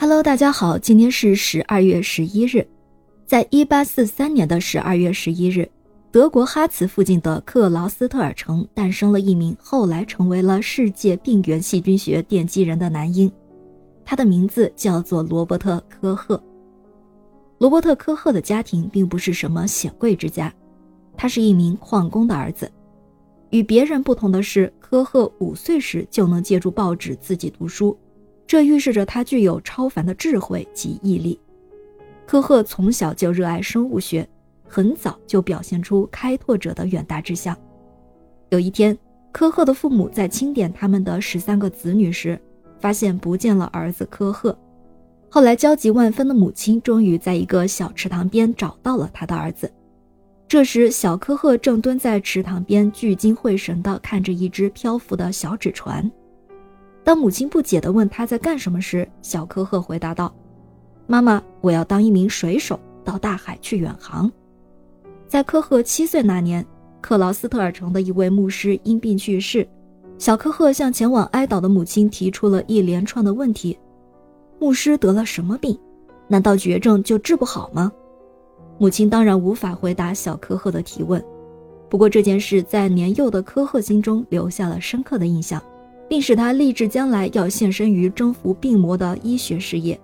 [0.00, 2.64] Hello，大家好，今天是十二月十一日，
[3.26, 5.68] 在一八四三年的十二月十一日，
[6.12, 13.28] 德国哈茨附近的克劳斯特尔城诞生了一名后来成为了世界病原细菌学奠基人的男婴，
[14.04, 16.40] 他的名字叫做罗伯特·科赫。
[17.58, 20.54] 罗伯特·科赫的家庭并不是什么显贵之家，
[21.16, 22.70] 他是一名矿工的儿子。
[23.50, 27.98] 与别人不同的是，科赫五岁时就能借助报纸自己读书。
[28.48, 31.38] 这预示着他具有超凡的智慧及毅力。
[32.26, 34.26] 科赫从小就热爱生物学，
[34.66, 37.54] 很早就表现出开拓者的远大志向。
[38.48, 38.96] 有一天，
[39.30, 42.40] 科赫的父母在清点他们的十三个子女时，
[42.80, 44.58] 发现不见了儿子科赫。
[45.28, 49.70] 后来，焦急万分的母亲终于在一个小池塘边找到了他的儿子。
[50.48, 56.10] 这时，小科赫正蹲在池塘边，聚精会神地看着一只漂浮的小纸船。
[57.08, 60.30] 当母亲不解地问他在干什么时，小科赫回答道
[61.08, 64.30] ：“妈妈，我要当一名水手，到大海去远航。”
[65.26, 66.62] 在科赫七岁那年，
[67.00, 69.66] 克劳斯特尔城的一位牧师因病去世，
[70.18, 73.78] 小科赫向前往哀悼的母亲提出了一连串的问题：
[74.58, 75.74] 牧师得了什么病？
[76.26, 77.90] 难道绝症就治不好吗？
[78.76, 81.24] 母亲当然无法回答小科赫的提问，
[81.88, 85.58] 不过这件事在年幼的科赫心中留下了深刻的印象。
[86.08, 90.00] 并使他立志将来要献身于征服病魔的医学事业，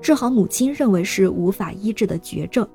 [0.00, 2.68] 治好母亲认为是无法医治的绝症。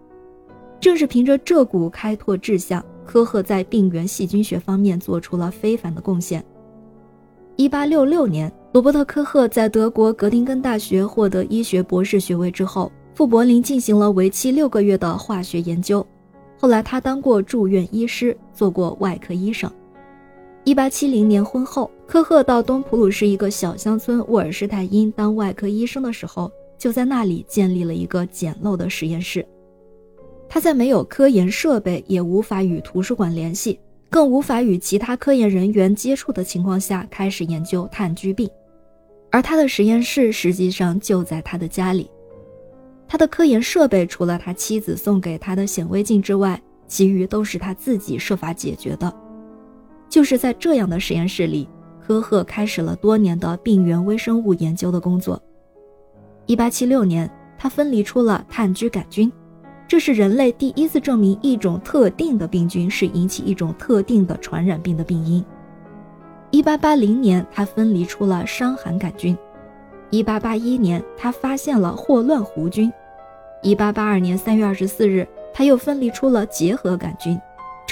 [0.79, 6.44] 正是凭着这股开拓志向，科赫在病原细菌学方面做出了非凡的贡献。
[7.57, 16.05] 1866年，罗伯特·科赫在德国格丁根大学获得医学博士学位之后，赴柏林进行了为期六个月的化学研究。
[16.59, 19.71] 后来，他当过住院医师，做过外科医生。
[20.66, 21.89] 1870年婚后。
[22.06, 29.44] 科赫到东普鲁士一个小乡村沃尔施泰因当外科医生的时候，就在那里建立了一个简陋的实验室。
[30.47, 33.79] 他在没有科研设备，也无法与图书馆联系，
[34.12, 38.47] 更无法与其他科研人员接触的情况下，开始研究炭疽病。
[39.31, 42.07] 而他的实验室实际上就在他的家里。
[43.07, 49.12] 他的科研设备除了他妻子送给他的显微镜之外，其余都是他自己设法解决的。
[50.13, 51.68] 就是在这样的实验室里。
[52.00, 55.41] 科赫开始了多年的病原微生物研究的工作。
[56.46, 59.31] 1876年，他分离出了炭疽杆菌，
[59.88, 65.44] 这是人类第一次证明一种特定的病菌是引起一种特定的传染病的病因。
[66.51, 69.35] 1880年，他分离出了伤寒杆菌。
[70.12, 72.94] 1881年，他发现了霍乱弧菌。
[73.63, 77.40] 1882年3月24日，他又分离出了结核杆菌，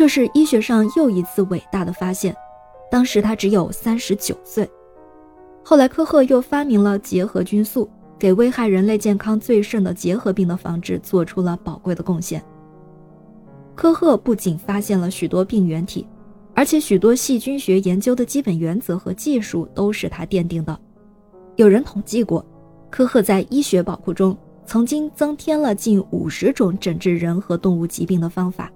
[0.01, 2.35] 这是医学上又一次伟大的发现。
[2.89, 4.67] 当时他只有三十九岁，
[5.63, 12.43] 后来科赫又发明了结核菌素，给危害人类健康最甚的结核病的防治做出了宝贵的贡献。
[13.75, 16.07] 科赫不仅发现了许多病原体，
[16.55, 20.75] 而且许多细菌学研究的基本原则和技术都是他奠定的。
[21.57, 22.43] 有人统计过，
[22.89, 24.35] 科赫在医学宝库中
[24.65, 28.67] 曾经增添了近五十种诊治人和动物疾病的方法。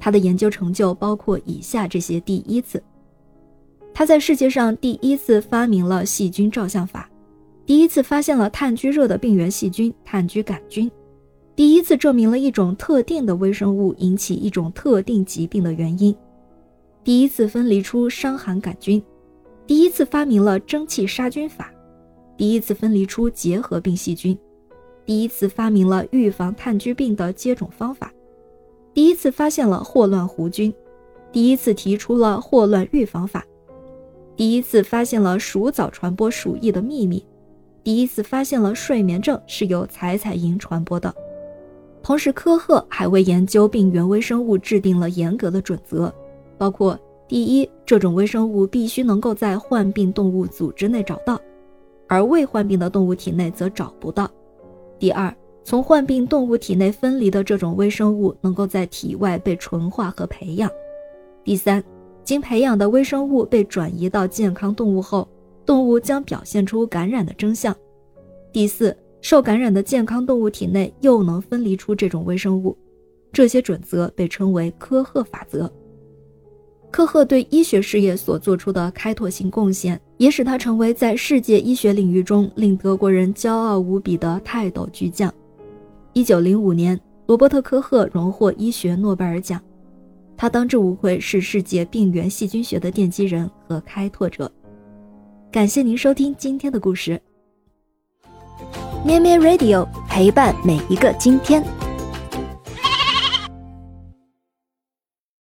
[0.00, 2.82] 他的研究成就包括以下这些第一次。
[3.92, 7.08] 他在世界上第一次发明了细菌照相法，
[7.66, 10.90] 第一次发现了炭疽热的病原细菌炭疽杆菌，
[11.54, 16.16] 第一次证明了一种特定的微生物引起一种特定疾病的原因，
[17.04, 19.02] 第一次分离出伤寒杆菌，
[19.66, 21.70] 第一次发明了蒸汽杀菌法，
[22.36, 24.38] 第一次分离出结核病细菌，
[25.04, 28.10] 第一次发明了预防炭疽病的接种方法，
[28.92, 30.72] 第一次发现了霍乱弧菌，
[31.30, 33.44] 第一次提出了霍乱预防法。
[34.36, 37.24] 第一次发现了鼠藻传播鼠疫的秘密，
[37.84, 41.14] 第一次发现了睡眠症是由采采蝇传播的。
[42.02, 46.12] 同时，科赫还为研究病原微生物制定了严格的准则，
[46.56, 51.38] 包括：第一，这种微生物必须能够在患病动物组织内找到，
[52.08, 54.24] 而未患病的动物体内则找不到；
[54.98, 60.68] 第二，从患病动物体内分离的这种微生物能够在体外被纯化和培养；
[61.44, 61.82] 第三。
[62.22, 65.26] 经培养的微生物被转移到健康动物后，
[65.66, 67.74] 动物将表现出感染的征象。
[68.52, 72.76] 第四，受感染的健康动物体内又能分离出这种微生物。
[73.32, 75.68] 这些准则被称为科赫法则。
[76.90, 85.32] 科赫对医学事业所做出的开拓性贡献，也使他成为在世界医学领域中令德国人骄傲无比的泰斗巨匠。
[86.12, 89.60] 一九零五年，罗伯特·科赫荣获医学诺贝尔奖。
[90.36, 94.50] 他当之无愧是世界病原细菌学的奠基人和开拓者。
[95.52, 97.20] 感谢您收听今天的故事。
[99.04, 101.62] 咩咩 Radio 陪伴每一个今天。